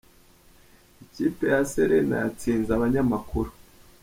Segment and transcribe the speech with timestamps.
[1.03, 3.49] Ikipe ya Serena yatsinze Abanyamakuru